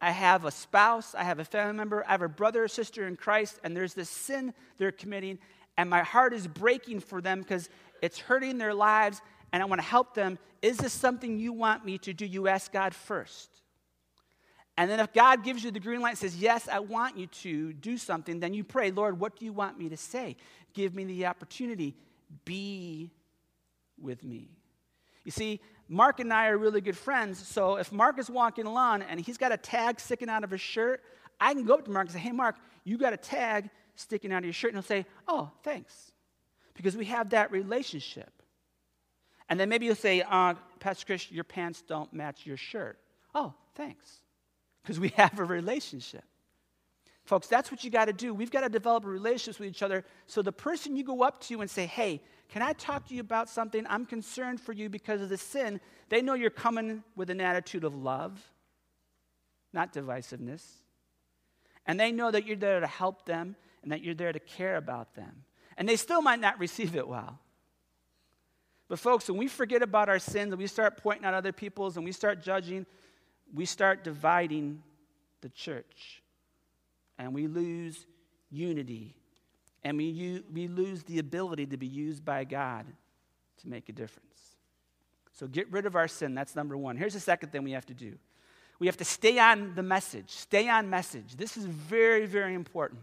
I 0.00 0.10
have 0.10 0.44
a 0.44 0.50
spouse, 0.50 1.14
I 1.14 1.22
have 1.22 1.38
a 1.38 1.44
family 1.44 1.74
member, 1.74 2.04
I 2.06 2.12
have 2.12 2.22
a 2.22 2.28
brother 2.28 2.64
or 2.64 2.68
sister 2.68 3.06
in 3.06 3.16
Christ, 3.16 3.60
and 3.62 3.76
there's 3.76 3.94
this 3.94 4.10
sin 4.10 4.52
they're 4.78 4.90
committing, 4.90 5.38
and 5.76 5.88
my 5.88 6.02
heart 6.02 6.34
is 6.34 6.46
breaking 6.46 7.00
for 7.00 7.20
them 7.20 7.40
because 7.40 7.70
it's 8.02 8.18
hurting 8.18 8.58
their 8.58 8.74
lives, 8.74 9.22
and 9.52 9.62
I 9.62 9.66
want 9.66 9.80
to 9.80 9.86
help 9.86 10.14
them. 10.14 10.38
Is 10.60 10.76
this 10.76 10.92
something 10.92 11.38
you 11.38 11.52
want 11.52 11.84
me 11.84 11.98
to 11.98 12.12
do? 12.12 12.26
You 12.26 12.48
ask 12.48 12.72
God 12.72 12.94
first. 12.94 13.62
And 14.76 14.90
then 14.90 15.00
if 15.00 15.12
God 15.12 15.44
gives 15.44 15.62
you 15.62 15.70
the 15.70 15.80
green 15.80 16.00
light 16.00 16.10
and 16.10 16.18
says, 16.18 16.36
Yes, 16.36 16.66
I 16.66 16.80
want 16.80 17.16
you 17.16 17.26
to 17.26 17.72
do 17.74 17.98
something, 17.98 18.40
then 18.40 18.54
you 18.54 18.64
pray, 18.64 18.90
Lord, 18.90 19.20
what 19.20 19.38
do 19.38 19.44
you 19.44 19.52
want 19.52 19.78
me 19.78 19.88
to 19.90 19.96
say? 19.96 20.36
Give 20.72 20.94
me 20.94 21.04
the 21.04 21.26
opportunity. 21.26 21.94
Be 22.44 23.10
with 24.00 24.24
me. 24.24 24.50
You 25.24 25.30
see, 25.30 25.60
Mark 25.88 26.20
and 26.20 26.32
I 26.32 26.48
are 26.48 26.58
really 26.58 26.80
good 26.80 26.96
friends, 26.96 27.46
so 27.46 27.76
if 27.76 27.92
Mark 27.92 28.18
is 28.18 28.30
walking 28.30 28.66
along 28.66 29.02
and 29.02 29.20
he's 29.20 29.38
got 29.38 29.52
a 29.52 29.56
tag 29.56 30.00
sticking 30.00 30.28
out 30.28 30.42
of 30.42 30.50
his 30.50 30.60
shirt, 30.60 31.02
I 31.40 31.54
can 31.54 31.64
go 31.64 31.74
up 31.74 31.84
to 31.84 31.90
Mark 31.90 32.06
and 32.06 32.14
say, 32.14 32.20
Hey, 32.20 32.32
Mark, 32.32 32.56
you 32.84 32.98
got 32.98 33.12
a 33.12 33.16
tag 33.16 33.68
sticking 33.94 34.32
out 34.32 34.38
of 34.38 34.44
your 34.44 34.52
shirt. 34.52 34.72
And 34.72 34.76
he'll 34.76 34.82
say, 34.82 35.06
Oh, 35.28 35.50
thanks. 35.62 36.12
Because 36.74 36.96
we 36.96 37.04
have 37.06 37.30
that 37.30 37.52
relationship. 37.52 38.30
And 39.48 39.60
then 39.60 39.68
maybe 39.68 39.86
you'll 39.86 39.94
say, 39.94 40.22
uh, 40.22 40.54
Pastor 40.80 41.04
Chris, 41.04 41.30
your 41.30 41.44
pants 41.44 41.82
don't 41.82 42.10
match 42.12 42.46
your 42.46 42.56
shirt. 42.56 42.98
Oh, 43.34 43.52
thanks. 43.74 44.20
Because 44.82 44.98
we 44.98 45.08
have 45.16 45.38
a 45.38 45.44
relationship. 45.44 46.24
Folks, 47.24 47.46
that's 47.46 47.70
what 47.70 47.84
you 47.84 47.90
got 47.90 48.06
to 48.06 48.12
do. 48.12 48.32
We've 48.34 48.50
got 48.50 48.62
to 48.62 48.68
develop 48.68 49.04
a 49.04 49.08
relationship 49.08 49.60
with 49.60 49.68
each 49.68 49.82
other. 49.82 50.04
So 50.26 50.42
the 50.42 50.52
person 50.52 50.96
you 50.96 51.04
go 51.04 51.22
up 51.22 51.40
to 51.42 51.60
and 51.60 51.70
say, 51.70 51.86
hey, 51.86 52.22
can 52.52 52.60
I 52.60 52.74
talk 52.74 53.08
to 53.08 53.14
you 53.14 53.22
about 53.22 53.48
something? 53.48 53.86
I'm 53.88 54.04
concerned 54.04 54.60
for 54.60 54.74
you 54.74 54.90
because 54.90 55.22
of 55.22 55.30
the 55.30 55.38
sin. 55.38 55.80
They 56.10 56.20
know 56.20 56.34
you're 56.34 56.50
coming 56.50 57.02
with 57.16 57.30
an 57.30 57.40
attitude 57.40 57.82
of 57.82 57.94
love, 57.94 58.38
not 59.72 59.94
divisiveness. 59.94 60.62
And 61.86 61.98
they 61.98 62.12
know 62.12 62.30
that 62.30 62.46
you're 62.46 62.56
there 62.56 62.78
to 62.78 62.86
help 62.86 63.24
them 63.24 63.56
and 63.82 63.90
that 63.90 64.02
you're 64.02 64.14
there 64.14 64.34
to 64.34 64.38
care 64.38 64.76
about 64.76 65.14
them. 65.14 65.44
And 65.78 65.88
they 65.88 65.96
still 65.96 66.20
might 66.20 66.40
not 66.40 66.58
receive 66.58 66.94
it 66.94 67.08
well. 67.08 67.38
But, 68.86 68.98
folks, 68.98 69.30
when 69.30 69.38
we 69.38 69.48
forget 69.48 69.80
about 69.80 70.10
our 70.10 70.18
sins 70.18 70.52
and 70.52 70.60
we 70.60 70.66
start 70.66 71.02
pointing 71.02 71.24
out 71.24 71.32
other 71.32 71.52
people's 71.52 71.96
and 71.96 72.04
we 72.04 72.12
start 72.12 72.42
judging, 72.42 72.84
we 73.54 73.64
start 73.64 74.04
dividing 74.04 74.82
the 75.40 75.48
church. 75.48 76.22
And 77.18 77.32
we 77.32 77.46
lose 77.46 78.04
unity. 78.50 79.16
And 79.84 79.96
we, 79.96 80.42
we 80.52 80.68
lose 80.68 81.02
the 81.02 81.18
ability 81.18 81.66
to 81.66 81.76
be 81.76 81.86
used 81.86 82.24
by 82.24 82.44
God 82.44 82.86
to 83.62 83.68
make 83.68 83.88
a 83.88 83.92
difference. 83.92 84.28
So, 85.32 85.46
get 85.46 85.70
rid 85.72 85.86
of 85.86 85.96
our 85.96 86.08
sin. 86.08 86.34
That's 86.34 86.54
number 86.54 86.76
one. 86.76 86.96
Here's 86.96 87.14
the 87.14 87.20
second 87.20 87.50
thing 87.50 87.64
we 87.64 87.72
have 87.72 87.86
to 87.86 87.94
do 87.94 88.16
we 88.82 88.86
have 88.86 88.96
to 88.96 89.04
stay 89.04 89.38
on 89.38 89.76
the 89.76 89.82
message. 89.82 90.30
Stay 90.30 90.68
on 90.68 90.90
message. 90.90 91.36
This 91.36 91.56
is 91.56 91.64
very, 91.64 92.26
very 92.26 92.52
important. 92.52 93.00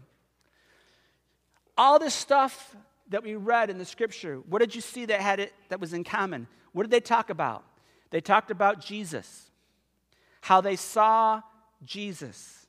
All 1.76 1.98
this 1.98 2.12
stuff 2.12 2.76
that 3.08 3.22
we 3.22 3.34
read 3.34 3.70
in 3.70 3.78
the 3.78 3.86
scripture, 3.86 4.36
what 4.46 4.58
did 4.58 4.74
you 4.74 4.82
see 4.82 5.06
that 5.06 5.22
had 5.22 5.40
it 5.40 5.54
that 5.70 5.80
was 5.80 5.94
in 5.94 6.04
common? 6.04 6.46
What 6.72 6.82
did 6.82 6.90
they 6.90 7.00
talk 7.00 7.30
about? 7.30 7.64
They 8.10 8.20
talked 8.20 8.50
about 8.50 8.80
Jesus, 8.80 9.50
how 10.42 10.60
they 10.60 10.76
saw 10.76 11.40
Jesus, 11.82 12.59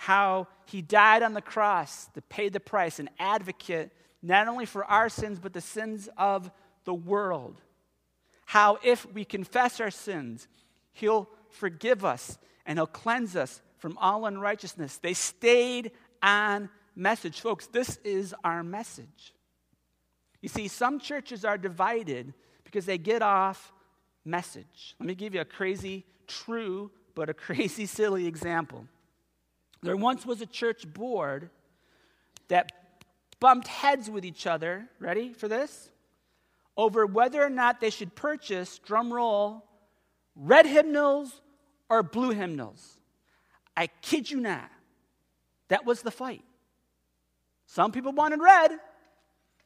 how 0.00 0.46
he 0.64 0.80
died 0.80 1.22
on 1.22 1.34
the 1.34 1.42
cross 1.42 2.06
to 2.14 2.22
pay 2.22 2.48
the 2.48 2.58
price, 2.58 2.98
an 2.98 3.10
advocate 3.18 3.92
not 4.22 4.48
only 4.48 4.64
for 4.64 4.82
our 4.86 5.10
sins, 5.10 5.38
but 5.38 5.52
the 5.52 5.60
sins 5.60 6.08
of 6.16 6.50
the 6.84 6.94
world. 6.94 7.60
how 8.46 8.78
if 8.82 9.04
we 9.12 9.26
confess 9.26 9.78
our 9.78 9.90
sins, 9.90 10.48
He'll 10.94 11.28
forgive 11.50 12.02
us 12.02 12.38
and 12.64 12.78
He'll 12.78 12.86
cleanse 12.86 13.36
us 13.36 13.60
from 13.76 13.98
all 13.98 14.24
unrighteousness. 14.24 14.96
They 14.96 15.12
stayed 15.12 15.90
on 16.22 16.70
message. 16.96 17.38
Folks, 17.38 17.66
this 17.66 17.98
is 18.02 18.34
our 18.42 18.64
message. 18.64 19.34
You 20.40 20.48
see, 20.48 20.68
some 20.68 20.98
churches 20.98 21.44
are 21.44 21.58
divided 21.58 22.32
because 22.64 22.86
they 22.86 22.96
get 22.96 23.20
off 23.20 23.70
message. 24.24 24.96
Let 24.98 25.06
me 25.06 25.14
give 25.14 25.34
you 25.34 25.42
a 25.42 25.44
crazy, 25.44 26.06
true, 26.26 26.90
but 27.14 27.28
a 27.28 27.34
crazy, 27.46 27.84
silly 27.84 28.26
example. 28.26 28.86
There 29.82 29.96
once 29.96 30.26
was 30.26 30.40
a 30.40 30.46
church 30.46 30.86
board 30.92 31.50
that 32.48 32.72
bumped 33.38 33.68
heads 33.68 34.10
with 34.10 34.24
each 34.24 34.46
other. 34.46 34.86
Ready 34.98 35.32
for 35.32 35.48
this? 35.48 35.90
Over 36.76 37.06
whether 37.06 37.42
or 37.42 37.50
not 37.50 37.80
they 37.80 37.90
should 37.90 38.14
purchase, 38.14 38.78
drum 38.78 39.12
roll, 39.12 39.64
red 40.36 40.66
hymnals 40.66 41.40
or 41.88 42.02
blue 42.02 42.30
hymnals. 42.30 43.00
I 43.76 43.88
kid 44.02 44.30
you 44.30 44.40
not. 44.40 44.70
That 45.68 45.86
was 45.86 46.02
the 46.02 46.10
fight. 46.10 46.42
Some 47.66 47.92
people 47.92 48.12
wanted 48.12 48.40
red, 48.40 48.72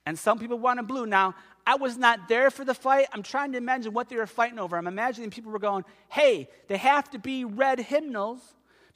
and 0.04 0.18
some 0.18 0.38
people 0.38 0.58
wanted 0.58 0.86
blue. 0.86 1.06
Now, 1.06 1.34
I 1.66 1.76
was 1.76 1.96
not 1.96 2.28
there 2.28 2.50
for 2.50 2.64
the 2.64 2.74
fight. 2.74 3.06
I'm 3.12 3.22
trying 3.22 3.52
to 3.52 3.58
imagine 3.58 3.94
what 3.94 4.10
they 4.10 4.16
were 4.16 4.26
fighting 4.26 4.58
over. 4.58 4.76
I'm 4.76 4.86
imagining 4.86 5.30
people 5.30 5.50
were 5.50 5.58
going, 5.58 5.84
hey, 6.10 6.48
they 6.68 6.76
have 6.76 7.10
to 7.10 7.18
be 7.18 7.44
red 7.46 7.80
hymnals 7.80 8.40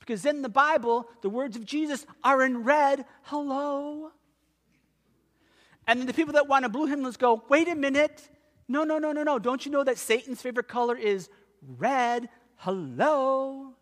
because 0.09 0.25
in 0.25 0.41
the 0.41 0.49
Bible, 0.49 1.07
the 1.21 1.29
words 1.29 1.55
of 1.55 1.67
Jesus 1.67 2.07
are 2.25 2.43
in 2.43 2.65
red. 2.65 3.05
Hello. 3.25 4.11
And 5.87 6.01
then 6.01 6.07
the 6.07 6.15
people 6.15 6.33
that 6.33 6.49
wanted 6.49 6.73
blue 6.73 6.87
hymnals 6.87 7.19
go, 7.19 7.45
wait 7.51 7.69
a 7.69 7.75
minute. 7.75 8.27
No, 8.69 8.85
no, 8.85 8.97
no, 8.97 9.13
no, 9.13 9.23
no. 9.23 9.39
Don't 9.39 9.67
you 9.67 9.71
know 9.71 9.85
that 9.85 9.99
Satan's 9.99 10.41
favorite 10.41 10.67
color 10.67 10.97
is 10.97 11.29
red? 11.77 12.31
Hello. 12.57 13.75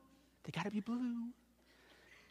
They 0.42 0.50
got 0.50 0.64
to 0.64 0.70
be 0.72 0.80
blue. 0.80 1.28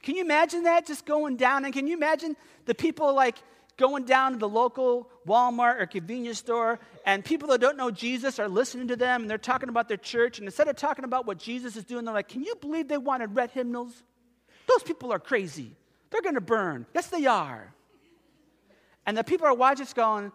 Can 0.04 0.16
you 0.16 0.22
imagine 0.22 0.64
that 0.64 0.86
just 0.86 1.06
going 1.06 1.38
down? 1.38 1.64
And 1.64 1.74
can 1.74 1.88
you 1.88 1.96
imagine 1.96 2.36
the 2.66 2.76
people 2.76 3.14
like 3.14 3.38
going 3.78 4.06
down 4.06 4.34
to 4.34 4.38
the 4.38 4.48
local 4.48 5.10
Walmart 5.28 5.82
or 5.82 5.86
convenience 5.86 6.40
store, 6.40 6.80
and 7.06 7.24
people 7.24 7.50
that 7.50 7.60
don't 7.60 7.78
know 7.78 7.92
Jesus 7.92 8.40
are 8.40 8.48
listening 8.48 8.88
to 8.88 8.96
them, 8.96 9.22
and 9.22 9.30
they're 9.30 9.38
talking 9.38 9.70
about 9.70 9.88
their 9.88 9.98
church, 9.98 10.40
and 10.40 10.48
instead 10.48 10.68
of 10.68 10.76
talking 10.76 11.06
about 11.06 11.26
what 11.26 11.38
Jesus 11.38 11.76
is 11.76 11.84
doing, 11.84 12.06
they're 12.06 12.14
like, 12.14 12.30
Can 12.30 12.44
you 12.44 12.56
believe 12.56 12.88
they 12.88 12.98
wanted 12.98 13.36
red 13.36 13.52
hymnals? 13.52 14.04
Those 14.68 14.84
people 14.84 15.12
are 15.12 15.20
crazy. 15.20 15.76
They're 16.10 16.22
going 16.22 16.36
to 16.36 16.42
burn. 16.42 16.86
Yes, 16.94 17.08
they 17.08 17.26
are. 17.26 17.74
And 19.06 19.18
the 19.18 19.24
people 19.24 19.46
are 19.48 19.54
watching 19.54 19.86
going, 19.94 20.32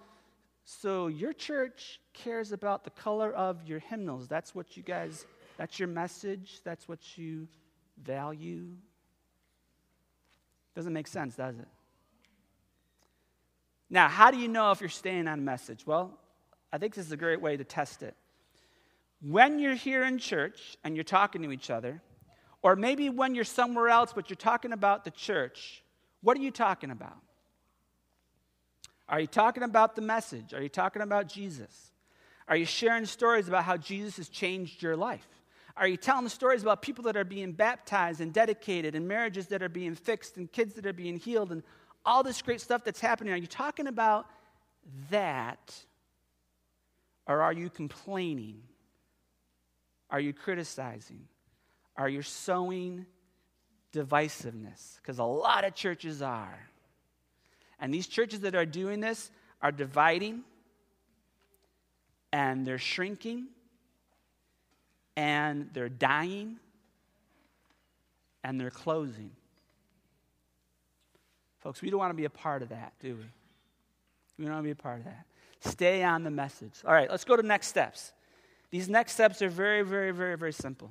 So 0.65 1.09
your 1.09 1.33
church 1.33 2.01
cares 2.13 2.53
about 2.53 2.85
the 2.85 2.91
color 2.91 3.33
of 3.33 3.67
your 3.67 3.79
hymnals. 3.79 4.29
That's 4.29 4.55
what 4.55 4.77
you 4.77 4.83
guys, 4.83 5.27
that's 5.57 5.79
your 5.79 5.89
message. 5.89 6.61
That's 6.65 6.87
what 6.87 7.17
you 7.17 7.49
value. 8.03 8.69
Doesn't 10.75 10.93
make 10.93 11.07
sense, 11.07 11.35
does 11.37 11.59
it? 11.59 11.69
Now, 13.91 14.09
how 14.09 14.31
do 14.31 14.39
you 14.39 14.47
know 14.47 14.71
if 14.71 14.81
you're 14.81 14.89
staying 14.89 15.27
on 15.27 15.45
message? 15.45 15.85
Well, 15.85 16.17
I 16.73 16.79
think 16.79 16.95
this 16.95 17.07
is 17.07 17.13
a 17.13 17.17
great 17.17 17.41
way 17.41 17.57
to 17.57 17.65
test 17.65 18.03
it. 18.03 18.15
When 19.21 19.59
you're 19.59 19.75
here 19.75 20.05
in 20.05 20.19
church 20.19 20.79
and 20.85 20.97
you're 20.97 21.05
talking 21.05 21.43
to 21.43 21.51
each 21.51 21.69
other, 21.69 22.01
or 22.63 22.77
maybe 22.77 23.11
when 23.11 23.35
you're 23.35 23.45
somewhere 23.45 23.89
else 23.89 24.13
but 24.15 24.31
you're 24.31 24.37
talking 24.37 24.73
about 24.73 25.05
the 25.05 25.11
church, 25.11 25.83
what 26.23 26.37
are 26.37 26.41
you 26.41 26.53
talking 26.53 26.91
about? 26.91 27.19
Are 29.09 29.19
you 29.19 29.27
talking 29.27 29.65
about 29.65 29.97
the 29.97 30.03
message? 30.03 30.55
Are 30.55 30.63
you 30.63 30.69
talking 30.69 31.03
about 31.03 31.27
Jesus? 31.27 31.91
Are 32.47 32.57
you 32.57 32.65
sharing 32.65 33.07
stories 33.07 33.49
about 33.49 33.65
how 33.65 33.77
Jesus 33.77 34.19
has 34.19 34.29
changed 34.29 34.83
your 34.83 34.97
life? 34.97 35.27
Are 35.77 35.89
you 35.89 35.97
telling 35.97 36.29
stories 36.29 36.63
about 36.63 36.83
people 36.83 37.05
that 37.05 37.17
are 37.17 37.25
being 37.25 37.53
baptized 37.53 38.21
and 38.21 38.33
dedicated, 38.33 38.95
and 38.95 39.09
marriages 39.09 39.49
that 39.49 39.63
are 39.63 39.69
being 39.69 39.95
fixed, 39.95 40.37
and 40.37 40.51
kids 40.51 40.75
that 40.75 40.87
are 40.87 40.93
being 40.93 41.17
healed, 41.17 41.53
and 41.53 41.63
all 42.05 42.23
this 42.23 42.41
great 42.43 42.61
stuff 42.61 42.85
that's 42.85 43.01
happening? 43.01 43.33
Are 43.33 43.37
you 43.37 43.47
talking 43.47 43.87
about 43.87 44.27
that? 45.11 45.75
Or 47.27 47.43
are 47.43 47.53
you 47.53 47.71
complaining? 47.71 48.63
Are 50.11 50.21
you 50.21 50.33
criticizing? 50.33 51.29
Are 51.97 52.09
you 52.09 52.23
sowing 52.23 53.07
divisiveness? 53.93 54.97
Because 54.97 55.19
a 55.19 55.25
lot 55.25 55.65
of 55.65 55.75
churches 55.75 56.23
are. 56.23 56.59
And 57.79 57.95
these 57.95 58.07
churches 58.07 58.41
that 58.41 58.55
are 58.55 58.67
doing 58.67 59.01
this 59.01 59.31
are 59.63 59.73
dividing 59.73 60.43
and 62.33 62.67
they're 62.67 62.79
shrinking 62.79 63.47
and 65.17 65.71
they're 65.73 65.89
dying 65.89 66.59
and 68.45 68.61
they're 68.61 68.71
closing. 68.71 69.31
Folks, 71.61 71.83
we 71.83 71.91
don't 71.91 71.99
want 71.99 72.11
to 72.11 72.17
be 72.17 72.25
a 72.25 72.31
part 72.31 72.63
of 72.63 72.71
that, 72.71 72.95
do 73.01 73.15
we? 73.17 73.25
We 74.39 74.45
don't 74.47 74.55
want 74.55 74.65
to 74.65 74.69
be 74.69 74.71
a 74.71 74.75
part 74.75 75.01
of 75.01 75.05
that. 75.05 75.27
Stay 75.61 76.03
on 76.03 76.25
the 76.25 76.31
message. 76.31 76.73
All 76.87 76.95
right, 76.95 77.11
let's 77.11 77.25
go 77.25 77.37
to 77.37 77.43
next 77.43 77.67
steps. 77.67 78.13
These 78.71 78.89
next 78.89 79.13
steps 79.13 79.43
are 79.43 79.51
very, 79.51 79.83
very, 79.83 80.11
very, 80.11 80.37
very 80.37 80.53
simple. 80.53 80.91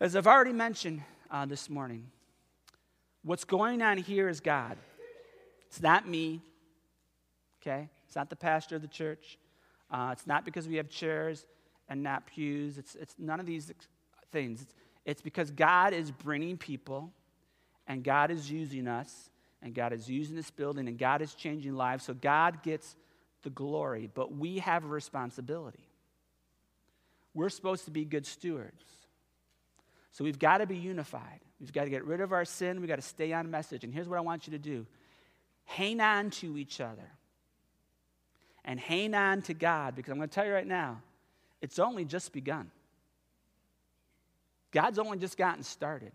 As 0.00 0.16
I've 0.16 0.26
already 0.26 0.52
mentioned 0.52 1.02
uh, 1.30 1.46
this 1.46 1.70
morning, 1.70 2.10
what's 3.22 3.44
going 3.44 3.80
on 3.80 3.96
here 3.96 4.28
is 4.28 4.40
God. 4.40 4.76
It's 5.68 5.80
not 5.80 6.06
me, 6.06 6.42
okay? 7.62 7.88
It's 8.06 8.16
not 8.16 8.28
the 8.28 8.36
pastor 8.36 8.76
of 8.76 8.82
the 8.82 8.88
church. 8.88 9.38
Uh, 9.90 10.10
it's 10.12 10.26
not 10.26 10.44
because 10.44 10.68
we 10.68 10.76
have 10.76 10.90
chairs 10.90 11.46
and 11.88 12.02
not 12.02 12.26
pews. 12.26 12.76
It's, 12.76 12.96
it's 12.96 13.14
none 13.18 13.40
of 13.40 13.46
these 13.46 13.72
things. 14.30 14.62
It's, 14.62 14.74
it's 15.06 15.22
because 15.22 15.50
God 15.50 15.94
is 15.94 16.10
bringing 16.10 16.58
people 16.58 17.12
and 17.86 18.04
God 18.04 18.30
is 18.30 18.50
using 18.50 18.88
us 18.88 19.30
and 19.64 19.74
God 19.74 19.92
is 19.94 20.08
using 20.08 20.36
this 20.36 20.50
building 20.50 20.86
and 20.86 20.98
God 20.98 21.22
is 21.22 21.34
changing 21.34 21.74
lives. 21.74 22.04
So 22.04 22.14
God 22.14 22.62
gets 22.62 22.94
the 23.42 23.50
glory, 23.50 24.10
but 24.12 24.36
we 24.36 24.58
have 24.58 24.84
a 24.84 24.88
responsibility. 24.88 25.88
We're 27.32 27.48
supposed 27.48 27.86
to 27.86 27.90
be 27.90 28.04
good 28.04 28.26
stewards. 28.26 28.84
So 30.12 30.22
we've 30.22 30.38
got 30.38 30.58
to 30.58 30.66
be 30.66 30.76
unified. 30.76 31.40
We've 31.58 31.72
got 31.72 31.84
to 31.84 31.90
get 31.90 32.04
rid 32.04 32.20
of 32.20 32.32
our 32.32 32.44
sin. 32.44 32.78
We've 32.78 32.88
got 32.88 32.96
to 32.96 33.02
stay 33.02 33.32
on 33.32 33.50
message. 33.50 33.82
And 33.82 33.92
here's 33.92 34.08
what 34.08 34.18
I 34.18 34.20
want 34.20 34.46
you 34.46 34.52
to 34.52 34.58
do 34.58 34.86
hang 35.64 35.98
on 35.98 36.28
to 36.28 36.58
each 36.58 36.78
other 36.78 37.10
and 38.66 38.78
hang 38.78 39.14
on 39.14 39.40
to 39.42 39.54
God 39.54 39.96
because 39.96 40.12
I'm 40.12 40.18
going 40.18 40.28
to 40.28 40.34
tell 40.34 40.44
you 40.44 40.52
right 40.52 40.66
now, 40.66 41.00
it's 41.62 41.78
only 41.78 42.04
just 42.04 42.34
begun. 42.34 42.70
God's 44.72 44.98
only 44.98 45.16
just 45.18 45.38
gotten 45.38 45.62
started. 45.62 46.12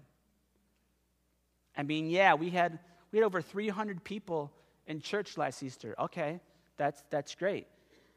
I 1.75 1.83
mean, 1.83 2.09
yeah, 2.09 2.35
we 2.35 2.51
had, 2.51 2.77
we 3.11 3.19
had 3.19 3.25
over 3.25 3.41
300 3.41 4.03
people 4.03 4.51
in 4.87 5.01
church 5.01 5.37
last 5.37 5.61
Easter. 5.63 5.95
Okay, 5.99 6.39
that's, 6.77 7.03
that's 7.09 7.35
great. 7.35 7.67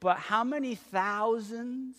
But 0.00 0.18
how 0.18 0.44
many 0.44 0.74
thousands 0.74 1.96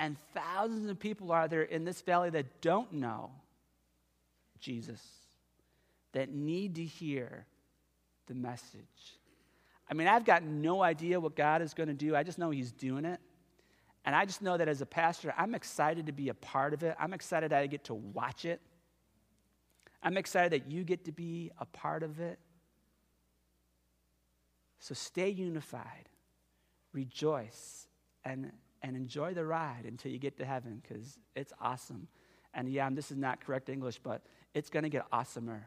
and 0.00 0.16
thousands 0.34 0.88
of 0.88 0.98
people 0.98 1.32
are 1.32 1.48
there 1.48 1.62
in 1.62 1.84
this 1.84 2.00
valley 2.00 2.30
that 2.30 2.60
don't 2.60 2.92
know 2.92 3.30
Jesus, 4.60 5.02
that 6.12 6.30
need 6.30 6.76
to 6.76 6.84
hear 6.84 7.46
the 8.26 8.34
message? 8.34 9.18
I 9.90 9.94
mean, 9.94 10.06
I've 10.06 10.24
got 10.24 10.42
no 10.42 10.82
idea 10.82 11.18
what 11.18 11.34
God 11.34 11.62
is 11.62 11.74
going 11.74 11.88
to 11.88 11.94
do. 11.94 12.14
I 12.14 12.22
just 12.22 12.38
know 12.38 12.50
He's 12.50 12.72
doing 12.72 13.04
it. 13.04 13.20
And 14.04 14.14
I 14.14 14.24
just 14.24 14.40
know 14.40 14.56
that 14.56 14.68
as 14.68 14.80
a 14.80 14.86
pastor, 14.86 15.34
I'm 15.36 15.54
excited 15.54 16.06
to 16.06 16.12
be 16.12 16.28
a 16.28 16.34
part 16.34 16.72
of 16.72 16.82
it. 16.82 16.96
I'm 16.98 17.12
excited 17.12 17.50
that 17.50 17.60
I 17.60 17.66
get 17.66 17.84
to 17.84 17.94
watch 17.94 18.44
it. 18.44 18.60
I'm 20.02 20.16
excited 20.16 20.52
that 20.52 20.70
you 20.70 20.84
get 20.84 21.04
to 21.06 21.12
be 21.12 21.50
a 21.58 21.64
part 21.64 22.02
of 22.02 22.20
it. 22.20 22.38
So 24.78 24.94
stay 24.94 25.28
unified, 25.28 26.08
rejoice, 26.92 27.88
and, 28.24 28.52
and 28.82 28.96
enjoy 28.96 29.34
the 29.34 29.44
ride 29.44 29.84
until 29.86 30.12
you 30.12 30.18
get 30.18 30.38
to 30.38 30.44
heaven 30.44 30.80
because 30.82 31.18
it's 31.34 31.52
awesome. 31.60 32.06
And 32.54 32.68
yeah, 32.68 32.88
this 32.90 33.10
is 33.10 33.16
not 33.16 33.44
correct 33.44 33.68
English, 33.68 33.98
but 33.98 34.22
it's 34.54 34.70
going 34.70 34.84
to 34.84 34.88
get 34.88 35.10
awesomer 35.10 35.62